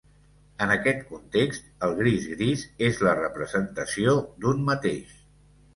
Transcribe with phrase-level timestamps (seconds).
[0.65, 5.19] En aquest context, el gris-gris és la representació d'un mateix.